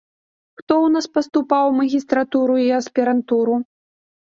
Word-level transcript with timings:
Хто 0.61 0.67
ў 0.67 0.87
нас 0.95 1.09
паступаў 1.19 1.63
у 1.75 1.77
магістратуру 1.83 2.59
і 2.67 2.69
аспірантуру? 2.83 3.65